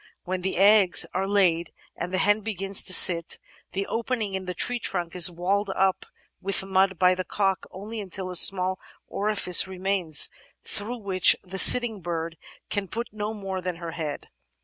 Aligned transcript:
When 0.23 0.41
the 0.41 0.57
eggs 0.57 1.05
are 1.13 1.27
laid 1.27 1.71
and 1.95 2.11
the 2.11 2.17
hen 2.17 2.41
begins 2.41 2.81
to 2.85 2.91
sit, 2.91 3.37
the 3.73 3.85
opening 3.85 4.33
in 4.33 4.45
the 4.45 4.55
tree 4.55 4.79
trunk 4.79 5.15
is 5.15 5.29
walled 5.29 5.69
up 5.69 6.07
with 6.41 6.65
mud 6.65 6.97
by 6.97 7.13
the 7.13 7.23
cock 7.23 7.67
until 7.71 7.79
only 7.81 8.01
a 8.01 8.35
small 8.35 8.79
orifice 9.07 9.67
remains 9.67 10.31
through 10.63 10.97
which 10.97 11.35
the 11.43 11.59
sitting 11.59 12.01
bird 12.01 12.35
can 12.71 12.87
put 12.87 13.09
no 13.11 13.35
more 13.35 13.61
than 13.61 13.75
her 13.75 13.91
head. 13.91 14.29